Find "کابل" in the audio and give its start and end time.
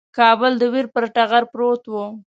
0.17-0.53